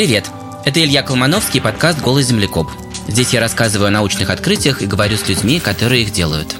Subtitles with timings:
[0.00, 0.30] Привет!
[0.64, 2.70] Это Илья Колмановский, подкаст «Голый землекоп».
[3.06, 6.56] Здесь я рассказываю о научных открытиях и говорю с людьми, которые их делают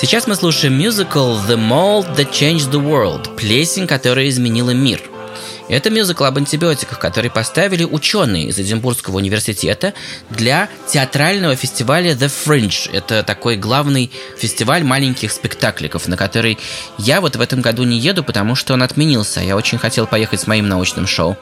[0.00, 5.02] Сейчас мы слушаем мюзикл «The Mold That Changed the World»– «Плесень, которая изменила мир».
[5.68, 9.94] Это мюзикл об антибиотиках, который поставили ученые из Эдинбургского университета
[10.30, 12.88] для театрального фестиваля The Fringe.
[12.92, 16.58] Это такой главный фестиваль маленьких спектакликов, на который
[16.96, 19.40] я вот в этом году не еду, потому что он отменился.
[19.40, 21.36] Я очень хотел поехать с моим научным шоу.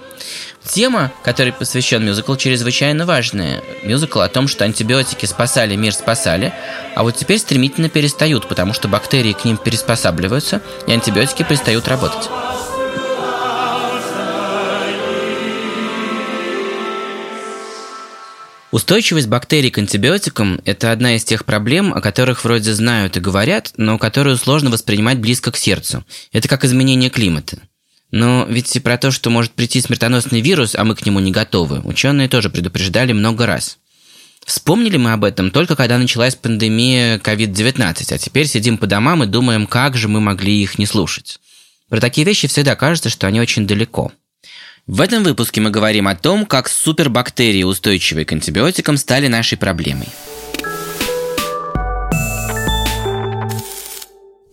[0.68, 3.62] Тема, которой посвящен мюзикл, чрезвычайно важная.
[3.82, 6.52] Мюзикл о том, что антибиотики спасали мир, спасали,
[6.94, 12.28] а вот теперь стремительно перестают, потому что бактерии к ним переспосабливаются, и антибиотики перестают работать.
[18.72, 23.72] Устойчивость бактерий к антибиотикам– это одна из тех проблем, о которых вроде знают и говорят,
[23.78, 26.04] но которую сложно воспринимать близко к сердцу.
[26.32, 27.58] Это как изменение климата.
[28.16, 31.32] Но ведь и про то, что может прийти смертоносный вирус, а мы к нему не
[31.32, 33.76] готовы, ученые тоже предупреждали много раз.
[34.46, 39.26] Вспомнили мы об этом только когда началась пандемия COVID-19, а теперь сидим по домам и
[39.26, 41.40] думаем, как же мы могли их не слушать.
[41.90, 44.10] Про такие вещи всегда кажется, что они очень далеко.
[44.86, 50.08] В этом выпуске мы говорим о том, как супербактерии, устойчивые к антибиотикам, стали нашей проблемой.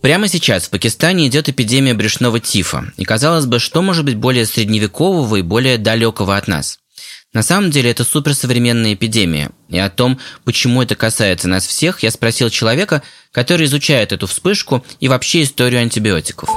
[0.04, 4.44] Прямо сейчас в Пакистане идет эпидемия брюшного тифа, и казалось бы, что может быть более
[4.44, 6.78] средневекового и более далекого от нас?
[7.32, 12.10] На самом деле это суперсовременная эпидемия, и о том, почему это касается нас всех, я
[12.10, 13.02] спросил человека,
[13.32, 16.50] который изучает эту вспышку и вообще историю антибиотиков.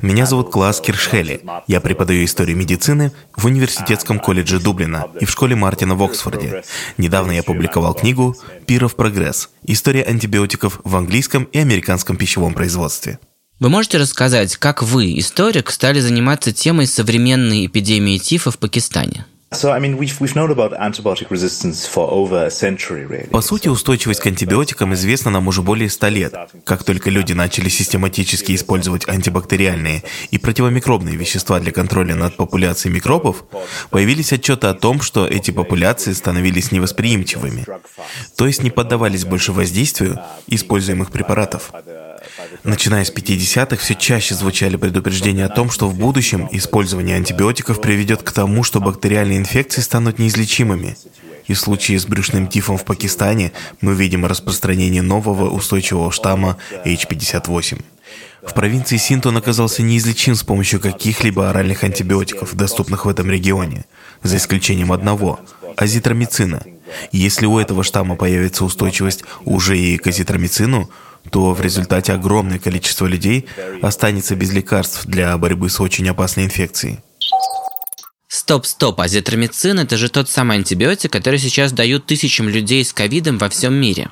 [0.00, 1.42] Меня зовут Класс Киршхелли.
[1.66, 6.62] Я преподаю историю медицины в Университетском колледже Дублина и в школе Мартина в Оксфорде.
[6.98, 8.36] Недавно я публиковал книгу
[8.66, 9.50] «Пиров прогресс.
[9.64, 13.18] История антибиотиков в английском и американском пищевом производстве».
[13.60, 19.26] Вы можете рассказать, как вы, историк, стали заниматься темой современной эпидемии тифа в Пакистане?
[23.32, 26.32] По сути, устойчивость к антибиотикам известна нам уже более ста лет.
[26.64, 33.44] Как только люди начали систематически использовать антибактериальные и противомикробные вещества для контроля над популяцией микробов,
[33.90, 37.66] появились отчеты о том, что эти популяции становились невосприимчивыми,
[38.36, 41.72] то есть не поддавались больше воздействию используемых препаратов.
[42.64, 48.22] Начиная с 50-х все чаще звучали предупреждения о том, что в будущем использование антибиотиков приведет
[48.22, 50.96] к тому, что бактериальные инфекции станут неизлечимыми.
[51.46, 57.82] И в случае с брюшным тифом в Пакистане мы видим распространение нового устойчивого штамма H58.
[58.42, 63.84] В провинции Синт он оказался неизлечим с помощью каких-либо оральных антибиотиков, доступных в этом регионе,
[64.22, 65.40] за исключением одного–
[65.76, 66.62] азитромицина.
[67.12, 70.90] Если у этого штамма появится устойчивость уже и к азитромицину,
[71.30, 73.46] то в результате огромное количество людей
[73.82, 77.00] останется без лекарств для борьбы с очень опасной инфекцией.
[78.28, 83.38] Стоп, стоп, азитромицин– это же тот самый антибиотик, который сейчас дают тысячам людей с ковидом
[83.38, 84.10] во всем мире.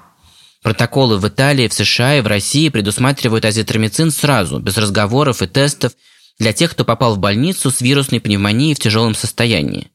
[0.63, 5.93] Протоколы в Италии, в США и в России предусматривают азитромицин сразу, без разговоров и тестов,
[6.39, 9.91] для тех, кто попал в больницу с вирусной пневмонией в тяжелом состоянии.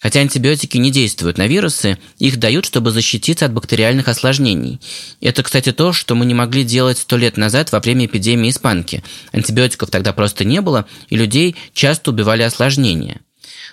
[0.00, 4.80] Хотя антибиотики не действуют на вирусы, их дают, чтобы защититься от бактериальных осложнений.
[5.20, 9.02] Это, кстати, то, что мы не могли делать сто лет назад во время эпидемии испанки.
[9.32, 13.20] Антибиотиков тогда просто не было, и людей часто убивали осложнения.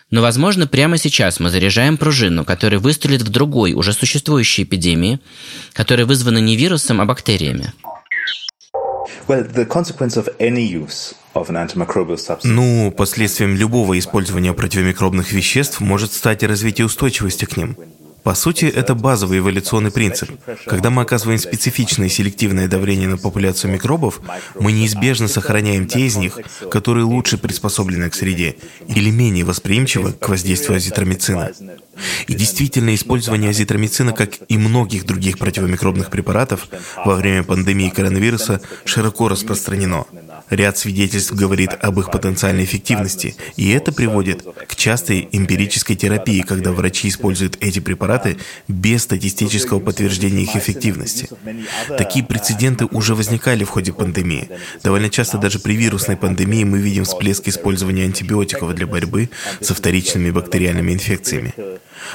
[0.09, 5.19] Но, возможно, прямо сейчас мы заряжаем пружину, которая выстрелит в другой, уже существующей эпидемии,
[5.73, 7.73] которая вызвана не вирусом, а бактериями.
[12.43, 17.77] Ну, последствием любого использования противомикробных веществ может стать развитие устойчивости к ним.
[18.25, 20.31] По сути, это базовый эволюционный принцип.
[20.65, 24.19] Когда мы оказываем специфичное селективное давление на популяцию микробов,
[24.59, 26.39] мы неизбежно сохраняем те из них,
[26.71, 28.55] которые лучше приспособлены к среде
[28.87, 31.51] или менее восприимчивы к воздействию азитромицина.
[32.25, 36.67] И действительно, использование азитромицина, как и многих других противомикробных препаратов,
[37.05, 40.05] во время пандемии коронавируса широко распространено.
[40.49, 46.71] Ряд свидетельств говорит об их потенциальной эффективности, и это приводит к частой эмпирической терапии, когда
[46.71, 48.37] врачи используют эти препараты
[48.67, 51.29] без статистического подтверждения их эффективности.
[51.97, 54.49] Такие прецеденты уже возникали в ходе пандемии.
[54.83, 59.29] Довольно часто даже при вирусной пандемии мы видим всплеск использования антибиотиков для борьбы
[59.61, 61.53] со вторичными бактериальными инфекциями.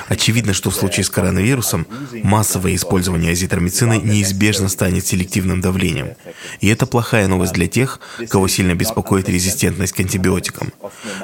[0.08, 1.86] Очевидно, что в случае с коронавирусом
[2.22, 6.14] массовое использование азитромицина неизбежно станет селективным давлением.
[6.60, 10.72] И это плохая новость для тех, кого сильно беспокоит резистентность к антибиотикам.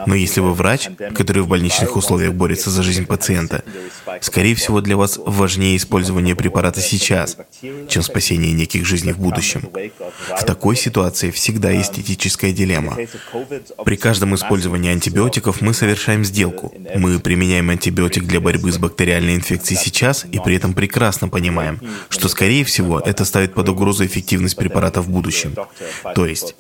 [0.06, 3.62] Но если вы врач, который в больничных условиях борется за жизнь пациента,
[4.20, 7.36] скорее всего для вас важнее использование препарата сейчас,
[7.88, 9.68] чем спасение неких жизней в будущем.
[10.28, 12.96] В такой ситуации всегда есть этическая дилемма.
[13.84, 16.72] При каждом использовании антибиотиков мы совершаем сделку.
[16.94, 22.28] Мы применяем антибиотик для борьбы с бактериальной инфекцией сейчас и при этом прекрасно понимаем, что,
[22.28, 25.56] скорее всего, это ставит под угрозу эффективность препарата в будущем.
[26.14, 26.54] То есть,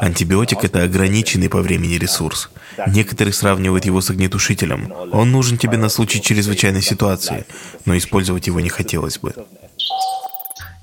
[0.00, 2.50] антибиотик– это ограниченный по времени ресурс.
[2.88, 4.92] Некоторые сравнивают его с огнетушителем.
[5.12, 7.46] Он нужен тебе на случай чрезвычайной ситуации,
[7.84, 9.32] но использовать его не хотелось бы.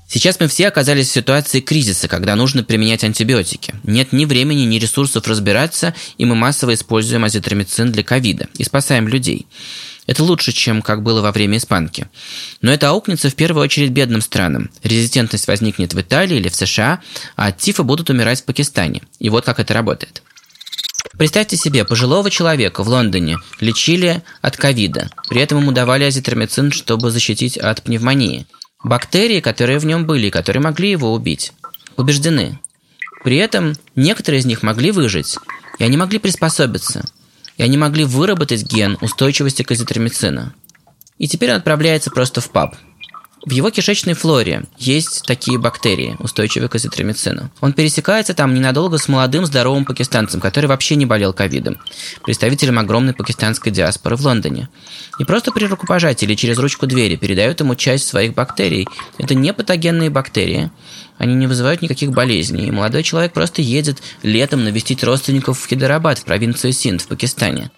[0.08, 3.74] Сейчас мы все оказались в ситуации кризиса, когда нужно применять антибиотики.
[3.84, 9.08] Нет ни времени, ни ресурсов разбираться, и мы массово используем азитромицин для ковида и спасаем
[9.08, 9.46] людей.
[10.06, 12.08] Это лучше, чем как было во время испанки.
[12.60, 14.70] Но это аукнется в первую очередь бедным странам.
[14.82, 17.00] Резистентность возникнет в Италии или в США,
[17.34, 19.02] а от тифа будут умирать в Пакистане.
[19.18, 20.22] И вот как это работает.
[21.18, 25.10] Представьте себе, пожилого человека в Лондоне лечили от ковида.
[25.28, 28.46] При этом ему давали азитромицин, чтобы защитить от пневмонии.
[28.84, 31.52] Бактерии, которые в нем были, которые могли его убить,
[31.96, 32.60] убеждены.
[33.24, 35.36] При этом некоторые из них могли выжить,
[35.78, 37.04] и они могли приспособиться–
[37.56, 40.52] и они могли выработать ген устойчивости к азитромицину.
[41.18, 42.76] И теперь он отправляется просто в паб.
[43.46, 47.48] В его кишечной флоре есть такие бактерии, устойчивые к азитромицину.
[47.60, 51.78] Он пересекается там ненадолго с молодым здоровым пакистанцем, который вообще не болел ковидом,
[52.24, 54.68] представителем огромной пакистанской диаспоры в Лондоне.
[55.20, 58.88] И просто при рукопожатии или через ручку двери передают ему часть своих бактерий.
[59.16, 60.72] Это не патогенные бактерии,
[61.16, 62.66] они не вызывают никаких болезней.
[62.66, 67.70] И молодой человек просто едет летом навестить родственников в Хидарабад, в провинцию Синд, в Пакистане.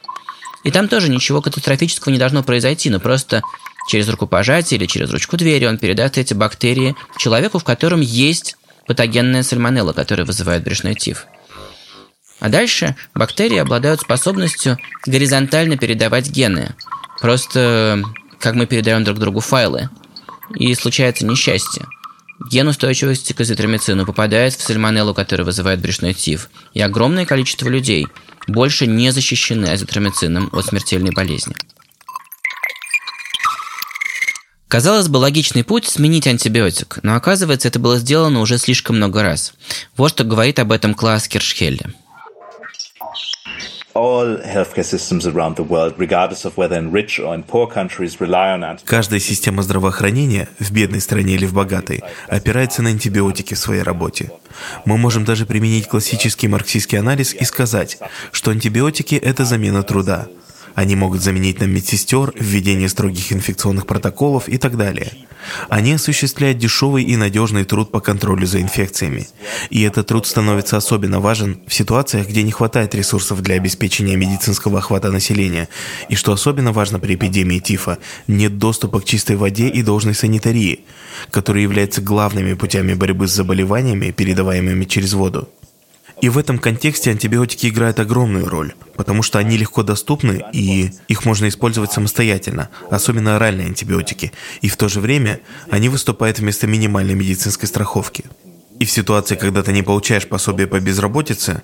[0.64, 3.42] И там тоже ничего катастрофического не должно произойти, но просто
[3.88, 8.56] через рукопожатие или через ручку двери он передаст эти бактерии человеку, в котором есть
[8.86, 11.26] патогенная сальмонелла, которая вызывает брюшной тиф.
[12.38, 16.74] А дальше бактерии обладают способностью горизонтально передавать гены.
[17.20, 18.02] Просто
[18.38, 19.90] как мы передаем друг другу файлы.
[20.54, 21.86] И случается несчастье.
[22.50, 28.06] Ген устойчивости к азитромицину попадает в сальмонеллу, которая вызывает брюшной тиф, и огромное количество людей
[28.46, 31.56] больше не защищены азитромицином от смертельной болезни.
[34.68, 39.54] Казалось бы, логичный путь– сменить антибиотик, но оказывается, это было сделано уже слишком много раз.
[39.96, 41.86] Вот что говорит об этом Класс Киршхелли.
[48.84, 54.30] Каждая система здравоохранения, в бедной стране или в богатой, опирается на антибиотики в своей работе.
[54.84, 57.98] Мы можем даже применить классический марксистский анализ и сказать,
[58.30, 60.28] что антибиотики– это замена труда.
[60.78, 65.10] Они могут заменить нам медсестер, введение строгих инфекционных протоколов и так далее.
[65.68, 69.26] Они осуществляют дешевый и надежный труд по контролю за инфекциями.
[69.70, 74.78] И этот труд становится особенно важен в ситуациях, где не хватает ресурсов для обеспечения медицинского
[74.78, 75.68] охвата населения.
[76.08, 77.98] И что особенно важно при эпидемии тифа,
[78.28, 80.84] нет доступа к чистой воде и должной санитарии,
[81.32, 85.48] которые являются главными путями борьбы с заболеваниями, передаваемыми через воду.
[86.20, 91.24] И в этом контексте антибиотики играют огромную роль, потому что они легко доступны и их
[91.24, 97.14] можно использовать самостоятельно, особенно оральные антибиотики, и в то же время они выступают вместо минимальной
[97.14, 98.24] медицинской страховки.
[98.80, 101.62] И в ситуации, когда ты не получаешь пособие по безработице,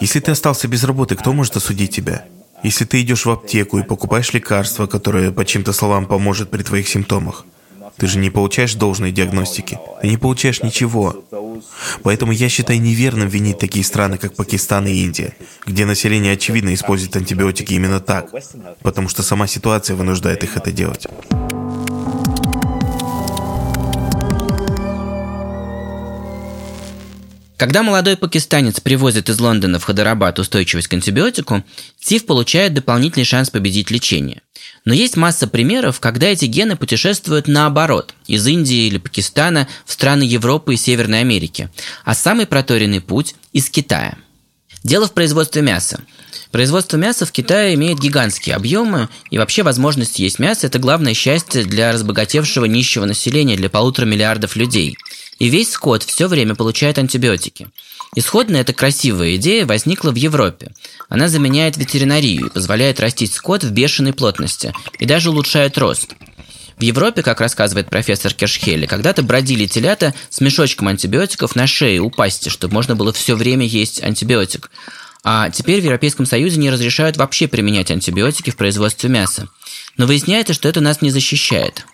[0.00, 2.24] если ты остался без работы, кто может осудить тебя?
[2.62, 6.88] Если ты идешь в аптеку и покупаешь лекарство, которое, по чьим-то словам, поможет при твоих
[6.88, 7.44] симптомах,
[7.98, 9.78] ты же не получаешь должной диагностики.
[10.00, 11.24] Ты не получаешь ничего.
[12.02, 15.34] Поэтому я считаю неверным винить такие страны, как Пакистан и Индия,
[15.66, 18.30] где население очевидно использует антибиотики именно так,
[18.82, 21.06] потому что сама ситуация вынуждает их это делать.
[27.58, 31.64] Когда молодой пакистанец привозит из Лондона в Хадарабад устойчивость к антибиотику,
[31.98, 34.42] ТИФ получает дополнительный шанс победить лечение.
[34.84, 40.22] Но есть масса примеров, когда эти гены путешествуют наоборот, из Индии или Пакистана в страны
[40.22, 41.68] Европы и Северной Америки,
[42.04, 44.16] а самый проторенный путь– из Китая.
[44.84, 46.00] Дело в производстве мяса.
[46.52, 51.64] Производство мяса в Китае имеет гигантские объемы, и вообще возможность есть мясо– это главное счастье
[51.64, 54.96] для разбогатевшего нищего населения, для полутора миллиардов людей–
[55.38, 57.68] и весь скот все время получает антибиотики.
[58.14, 60.72] Исходно эта красивая идея возникла в Европе.
[61.08, 66.14] Она заменяет ветеринарию и позволяет растить скот в бешеной плотности и даже улучшает рост.
[66.78, 72.08] В Европе, как рассказывает профессор Кершхелли, когда-то бродили телята с мешочком антибиотиков на шее у
[72.08, 74.70] пасти, чтобы можно было все время есть антибиотик.
[75.24, 79.48] А теперь в Европейском Союзе не разрешают вообще применять антибиотики в производстве мяса.
[79.96, 81.84] Но выясняется, что это нас не защищает.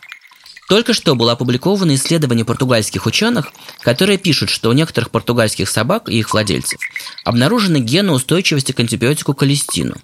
[0.69, 6.19] Только что было опубликовано исследование португальских ученых, которые пишут, что у некоторых португальских собак и
[6.19, 6.81] их владельцев
[7.25, 9.97] обнаружены гены устойчивости к антибиотику колестину.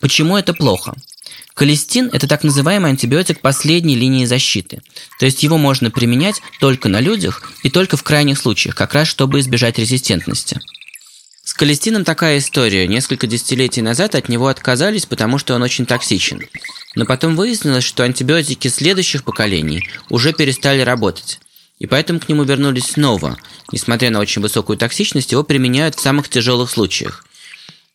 [0.00, 0.94] Почему это плохо?
[1.54, 4.82] Колестин– это так называемый антибиотик последней линии защиты.
[5.18, 9.08] То есть его можно применять только на людях и только в крайних случаях, как раз
[9.08, 10.60] чтобы избежать резистентности.
[11.54, 12.88] С колестином такая история.
[12.88, 16.42] Несколько десятилетий назад от него отказались, потому что он очень токсичен.
[16.96, 21.38] Но потом выяснилось, что антибиотики следующих поколений уже перестали работать.
[21.78, 23.38] И поэтому к нему вернулись снова.
[23.70, 27.24] Несмотря на очень высокую токсичность, его применяют в самых тяжелых случаях.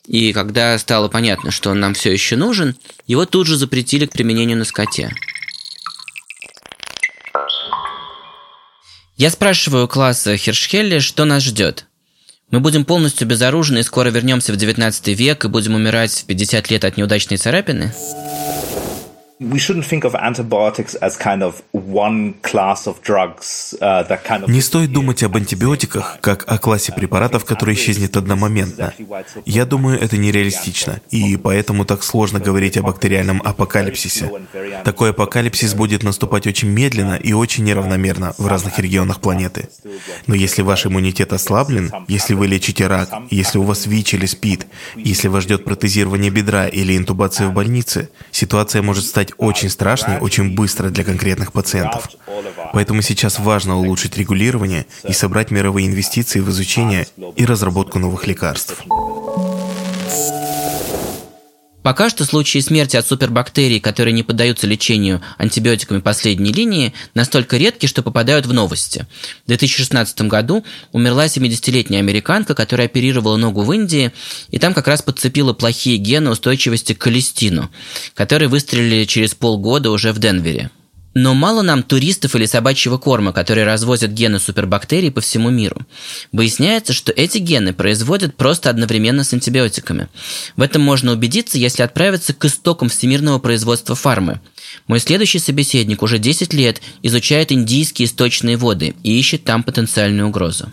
[0.07, 4.13] И когда стало понятно, что он нам все еще нужен, его тут же запретили к
[4.13, 5.11] применению на скоте.
[9.17, 11.88] Я спрашиваю класса Хершхелли, что нас ждет.
[12.51, 16.71] Мы будем полностью безоружны и скоро вернемся в 19 век и будем умирать в 50
[16.71, 17.93] лет от неудачной царапины?
[24.49, 28.93] Не стоит думать об антибиотиках как о классе препаратов, который исчезнет одномоментно.
[29.45, 34.29] Я думаю, это нереалистично, и поэтому так сложно говорить о бактериальном апокалипсисе.
[34.83, 39.69] Такой апокалипсис будет наступать очень медленно и очень неравномерно в разных регионах планеты.
[40.27, 44.67] Но если ваш иммунитет ослаблен, если вы лечите рак, если у вас ВИЧ или СПИД,
[44.97, 50.17] если вас ждет протезирование бедра или интубация в больнице, ситуация может стать стать очень страшной
[50.19, 52.09] очень быстро для конкретных пациентов.
[52.73, 58.83] Поэтому сейчас важно улучшить регулирование и собрать мировые инвестиции в изучение и разработку новых лекарств.
[61.83, 67.85] Пока что случаи смерти от супербактерий, которые не поддаются лечению антибиотиками последней линии, настолько редки,
[67.85, 69.07] что попадают в новости.
[69.45, 74.11] В 2016 году умерла 70-летняя американка, которая оперировала ногу в Индии,
[74.49, 77.71] и там как раз подцепила плохие гены устойчивости к холестину,
[78.13, 80.71] которые выстрелили через полгода уже в Денвере.
[81.15, 85.81] Но мало нам туристов или собачьего корма, которые развозят гены супербактерий по всему миру.
[86.31, 90.07] Выясняется, что эти гены производят просто одновременно с антибиотиками.
[90.55, 94.39] В этом можно убедиться, если отправиться к истокам всемирного производства фармы.
[94.87, 100.71] Мой следующий собеседник уже 10 лет изучает индийские источные воды и ищет там потенциальную угрозу.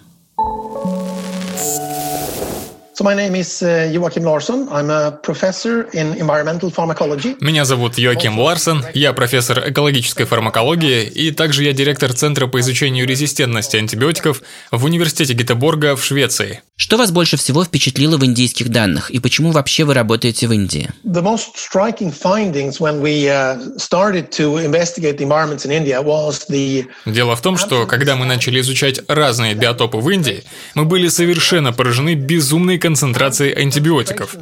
[2.97, 4.69] So my name is uh, Joachim Larsson.
[4.71, 7.37] I'm a professor in environmental pharmacology.
[7.41, 13.07] Меня зовут Йоаким Ларсон, я профессор экологической фармакологии, и также я директор Центра по изучению
[13.07, 16.63] резистентности антибиотиков в Университете Гетеборга в Швеции.
[16.77, 20.89] Что вас больше всего впечатлило в индийских данных, и почему вообще вы работаете в Индии?
[21.05, 26.47] The most striking findings when we uh, started to investigate the environments in India was
[26.49, 26.87] the...
[27.05, 31.75] Дело в том, что когда мы начали изучать разные биотопы в Индии, мы были совершенно
[31.75, 34.37] поражены безумной концентрацией антибиотиков.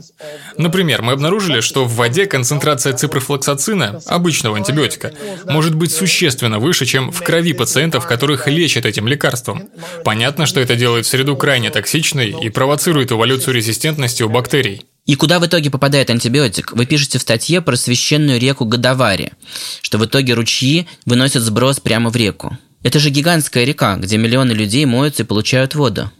[0.58, 5.14] Например, мы обнаружили, что в воде концентрация ципрофлоксацина, обычного антибиотика,
[5.46, 9.70] может быть существенно выше, чем в крови пациентов, которых лечат этим лекарством.
[10.04, 14.82] Понятно, что это делает среду крайне токсичной, и провоцирует эволюцию резистентности у бактерий.
[15.06, 16.72] И куда в итоге попадает антибиотик?
[16.72, 19.32] Вы пишете в статье про священную реку Гадавари,
[19.80, 22.58] что в итоге ручьи выносят сброс прямо в реку.
[22.82, 26.10] Это же гигантская река, где миллионы людей моются и получают воду.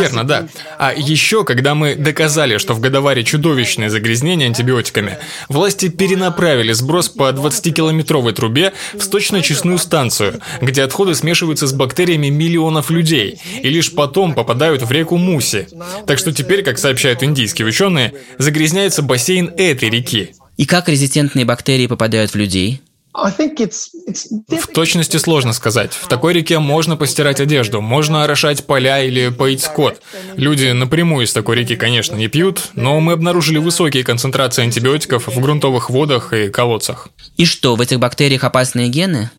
[0.00, 0.48] Верно, да.
[0.78, 7.30] А еще, когда мы доказали, что в Годоваре чудовищное загрязнение антибиотиками, власти перенаправили сброс по
[7.30, 14.34] 20-километровой трубе в сточно-честную станцию, где отходы смешиваются с бактериями миллионов людей, и лишь потом
[14.34, 15.68] попадают в реку Муси.
[16.06, 20.34] Так что теперь, как сообщают индийские ученые, загрязняется бассейн этой реки.
[20.56, 22.82] И как резистентные бактерии попадают в людей?
[23.14, 25.92] В точности сложно сказать.
[25.92, 30.00] В такой реке можно постирать одежду, можно орошать поля или поить скот.
[30.36, 35.40] Люди напрямую из такой реки, конечно, не пьют, но мы обнаружили высокие концентрации антибиотиков в
[35.40, 37.08] грунтовых водах и колодцах.
[37.36, 39.30] И что, в этих бактериях опасные гены?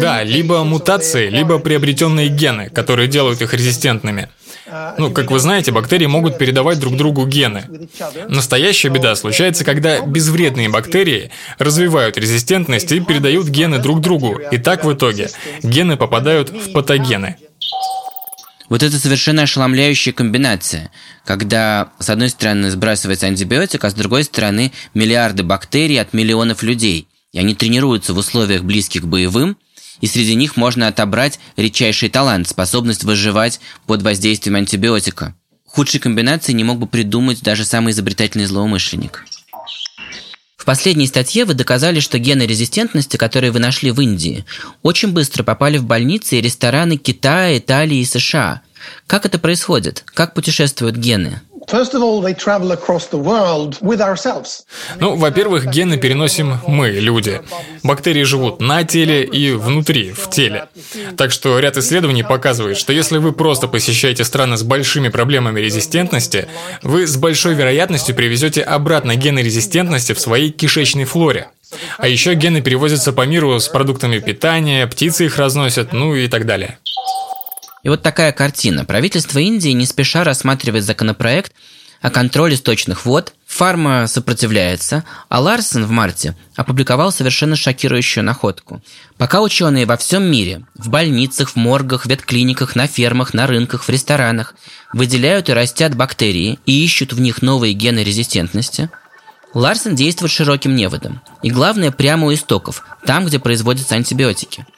[0.00, 4.28] Да, либо мутации, либо приобретенные гены, которые делают их резистентными.
[4.98, 7.64] Ну, как вы знаете, бактерии могут передавать друг другу гены.
[8.28, 14.38] Настоящая беда случается, когда безвредные бактерии развивают резистентность и передают гены друг другу.
[14.50, 15.30] И так в итоге
[15.62, 17.36] гены попадают в патогены.
[18.68, 20.90] Вот это совершенно ошеломляющая комбинация,
[21.24, 27.06] когда с одной стороны сбрасывается антибиотик, а с другой стороны миллиарды бактерий от миллионов людей,
[27.32, 29.56] и они тренируются в условиях близких к боевым–
[30.00, 35.34] И среди них можно отобрать редчайший талант, способность выживать под воздействием антибиотика.
[35.66, 39.24] Худшей комбинации не мог бы придумать даже самый изобретательный злоумышленник.
[40.64, 44.46] В последней статье вы доказали, что гены резистентности, которые вы нашли в Индии,
[44.80, 48.62] очень быстро попали в больницы и рестораны Китая, Италии и США.
[49.06, 50.04] Как это происходит?
[50.06, 51.42] Как путешествуют гены?
[54.98, 57.40] Ну, во-первых, гены переносим мы, люди.
[57.82, 60.68] Бактерии живут на теле и внутри, в теле.
[61.16, 66.48] Так что ряд исследований показывает, что если вы просто посещаете страны с большими проблемами резистентности,
[66.82, 71.48] вы с большой вероятностью привезете обратно гены резистентности в своей кишечной флоре.
[71.98, 76.46] А еще гены перевозятся по миру с продуктами питания, птицы их разносят, ну и так
[76.46, 76.78] далее.
[77.84, 78.84] И вот такая картина.
[78.84, 81.52] Правительство Индии не спеша рассматривает законопроект
[82.00, 88.82] о контроле сточных вод, фарма сопротивляется, а Ларсен в марте опубликовал совершенно шокирующую находку.
[89.16, 93.88] Пока ученые во всем мире, в больницах, в моргах, ветклиниках, на фермах, на рынках, в
[93.88, 94.54] ресторанах,
[94.92, 98.90] выделяют и растят бактерии и ищут в них новые гены резистентности,
[99.52, 101.20] Ларсен действует широким неводом.
[101.42, 104.66] И главное, прямо у истоков, там, где производятся антибиотики–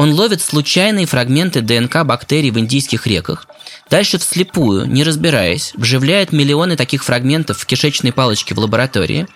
[0.00, 3.46] он ловит случайные фрагменты ДНК бактерий в индийских реках,
[3.90, 9.26] дальше вслепую, не разбираясь, вживляет миллионы таких фрагментов в кишечные палочки в лаборатории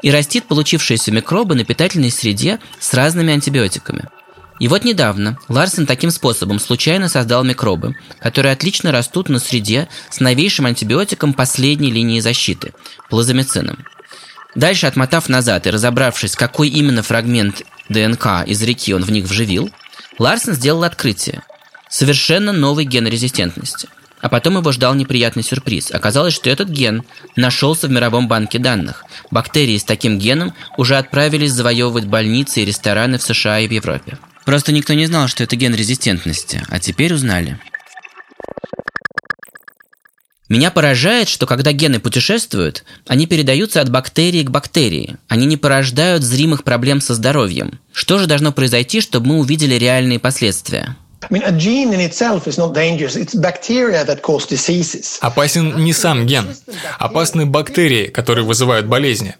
[0.00, 4.08] и растит получившиеся микробы на питательной среде с разными антибиотиками.
[4.58, 10.18] И вот недавно Ларсен таким способом случайно создал микробы, которые отлично растут на среде с
[10.18, 12.72] новейшим антибиотиком последней линии защиты–
[13.10, 13.84] плазомицином.
[14.54, 19.70] Дальше, отмотав назад и разобравшись, какой именно фрагмент ДНК из реки он в них вживил,
[20.20, 21.40] Ларсен сделал открытие.
[21.88, 23.88] Совершенно новый ген резистентности.
[24.20, 25.92] А потом его ждал неприятный сюрприз.
[25.92, 27.04] Оказалось, что этот ген
[27.36, 29.06] нашелся в мировом банке данных.
[29.30, 34.18] Бактерии с таким геном уже отправились завоевывать больницы и рестораны в США и в Европе.
[34.44, 37.58] Просто никто не знал, что это ген резистентности, а теперь узнали.
[40.50, 45.16] Меня поражает, что когда гены путешествуют, они передаются от бактерии к бактерии.
[45.28, 47.78] Они не порождают зримых проблем со здоровьем.
[47.92, 50.96] Что же должно произойти, чтобы мы увидели реальные последствия?
[55.20, 56.56] Опасен не сам ген.
[56.98, 59.34] Опасны бактерии, которые вызывают болезни.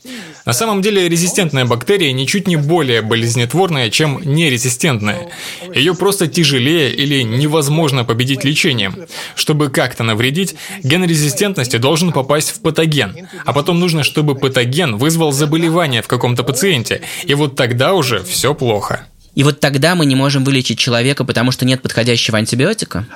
[0.45, 5.31] На самом деле резистентная бактерия ничуть не более болезнетворная, чем нерезистентная.
[5.75, 9.07] Ее просто тяжелее или невозможно победить лечением.
[9.35, 13.29] Чтобы как-то навредить, ген резистентности должен попасть в патоген.
[13.45, 17.03] А потом нужно, чтобы патоген вызвал заболевание в каком-то пациенте.
[17.25, 19.07] И вот тогда уже все плохо.
[19.35, 23.07] И вот тогда мы не можем вылечить человека, потому что нет подходящего антибиотика?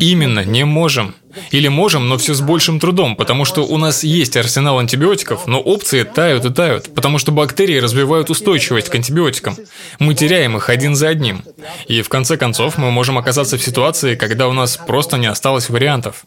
[0.00, 1.14] Именно, не можем.
[1.50, 5.60] Или можем, но все с большим трудом, потому что у нас есть арсенал антибиотиков, но
[5.60, 9.56] опции тают и тают, потому что бактерии развивают устойчивость к антибиотикам.
[9.98, 11.42] Мы теряем их один за одним.
[11.86, 15.70] И в конце концов мы можем оказаться в ситуации, когда у нас просто не осталось
[15.70, 16.22] вариантов.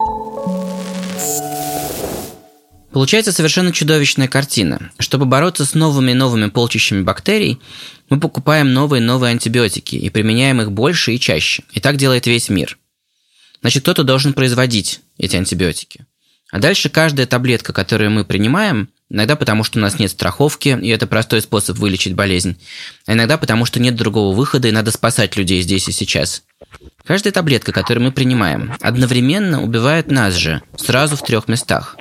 [2.92, 4.90] Получается совершенно чудовищная картина.
[4.98, 7.60] Чтобы бороться с новыми и новыми полчищами бактерий,
[8.08, 11.64] мы покупаем новые и новые антибиотики и применяем их больше и чаще.
[11.72, 12.78] И так делает весь мир.
[13.60, 16.06] Значит, кто-то должен производить эти антибиотики.
[16.50, 20.88] А дальше каждая таблетка, которую мы принимаем, иногда потому, что у нас нет страховки, и
[20.88, 22.56] это простой способ вылечить болезнь,
[23.06, 26.44] а иногда потому, что нет другого выхода, и надо спасать людей здесь и сейчас.
[27.04, 31.96] Каждая таблетка, которую мы принимаем, одновременно убивает нас же, сразу в трех местах.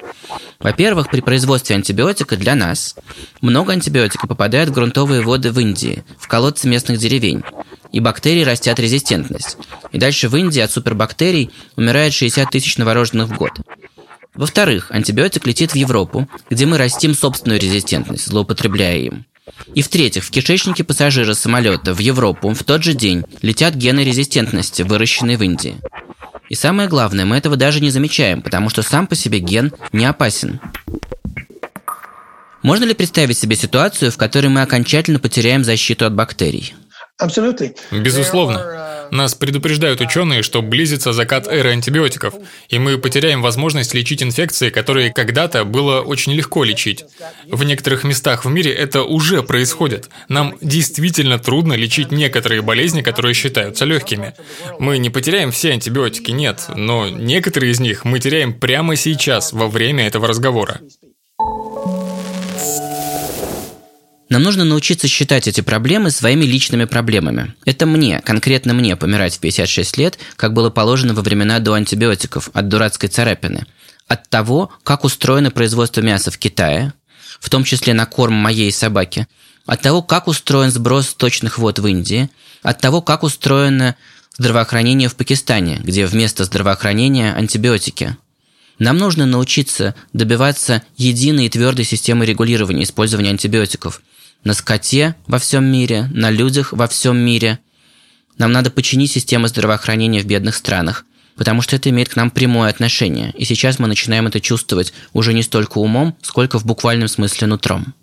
[0.60, 2.96] Во-первых, при производстве антибиотика для нас
[3.42, 7.44] много антибиотика попадает в грунтовые воды в Индии, в колодцы местных деревень,
[7.92, 9.58] и бактерии растят резистентность.
[9.92, 13.52] И дальше в Индии от супербактерий умирает 60 тысяч новорожденных в год.
[14.34, 19.26] Во-вторых, антибиотик летит в Европу, где мы растим собственную резистентность, злоупотребляя им.
[19.74, 24.82] И в-третьих, в кишечнике пассажира самолета в Европу в тот же день летят гены резистентности,
[24.82, 25.76] выращенные в Индии.
[26.50, 30.06] И самое главное, мы этого даже не замечаем, потому что сам по себе ген не
[30.06, 30.60] опасен.
[32.62, 36.74] Можно ли представить себе ситуацию, в которой мы окончательно потеряем защиту от бактерий?
[37.92, 39.08] Безусловно.
[39.12, 42.34] Нас предупреждают ученые, что близится закат эры антибиотиков,
[42.70, 47.06] и мы потеряем возможность лечить инфекции, которые когда-то было очень легко лечить.
[47.50, 50.10] В некоторых местах в мире это уже происходит.
[50.28, 54.34] Нам действительно трудно лечить некоторые болезни, которые считаются легкими.
[54.80, 59.68] Мы не потеряем все антибиотики, нет, но некоторые из них мы теряем прямо сейчас, во
[59.68, 60.82] время этого разговора.
[64.36, 67.54] Нам нужно научиться считать эти проблемы своими личными проблемами.
[67.64, 72.50] Это мне, конкретно мне, помирать в 56 лет, как было положено во времена до антибиотиков,
[72.52, 73.66] от дурацкой царапины.
[74.10, 76.92] От того, как устроено производство мяса в Китае,
[77.40, 79.30] в том числе на корм моей собаки,
[79.66, 82.30] от того, как устроен сброс точных вод в Индии,
[82.62, 83.96] от того, как устроено
[84.38, 88.18] здравоохранение в Пакистане, где вместо здравоохранения антибиотики.
[88.80, 94.02] Нам нужно научиться добиваться единой и твердой системы регулирования использования антибиотиков
[94.46, 97.60] на скоте во всем мире, на людях во всем мире.
[98.38, 101.06] Нам надо починить систему здравоохранения в бедных странах,
[101.36, 105.34] потому что это имеет к нам прямое отношение, и сейчас мы начинаем это чувствовать уже
[105.34, 107.94] не столько умом, сколько в буквальном смысле нутром.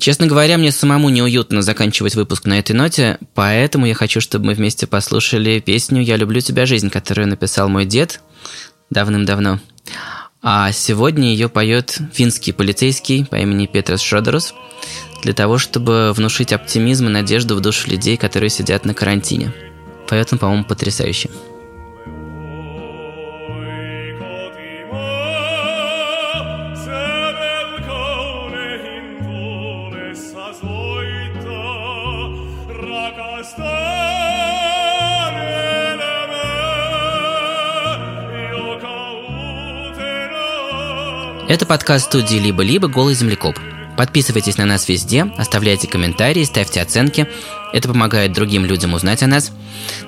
[0.00, 4.54] Честно говоря, мне самому неуютно заканчивать выпуск на этой ноте, поэтому я хочу, чтобы мы
[4.54, 8.20] вместе послушали песню «Я люблю тебя, жизнь», которую написал мой дед
[8.92, 9.58] давным-давно.
[10.42, 14.54] А сегодня ее поет финский полицейский по имени Петрос Шродерус
[15.22, 19.52] для того, чтобы внушить оптимизм и надежду в душу людей, которые сидят на карантине.
[20.08, 21.30] Поет он, по-моему, потрясающе.
[41.52, 42.88] Это подкаст студии «Либо-либо.
[42.88, 43.58] Голый землекоп».
[43.98, 47.28] Подписывайтесь на нас везде, оставляйте комментарии, ставьте оценки.
[47.74, 49.52] Это помогает другим людям узнать о нас.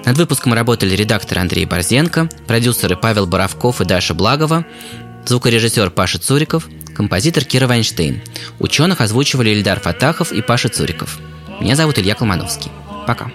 [0.06, 4.64] Над выпуском работали редактор Андрей Борзенко, продюсеры Павел Боровков и Даша Благова,
[5.26, 8.22] звукорежиссер Паша Цуриков, композитор Кира Вайнштейн.
[8.58, 11.18] Ученых озвучивали Ильдар Фатахов и Паша Цуриков.
[11.60, 12.70] Меня зовут Илья Колмановский.
[13.06, 13.30] Пока.